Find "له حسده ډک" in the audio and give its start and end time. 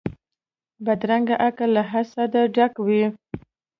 1.77-2.73